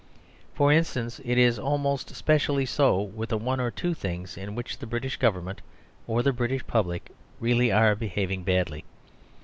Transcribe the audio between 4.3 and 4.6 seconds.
in